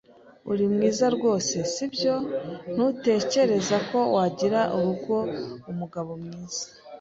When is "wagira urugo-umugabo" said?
4.15-6.11